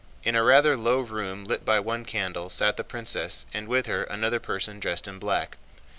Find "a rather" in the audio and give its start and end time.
0.33-0.75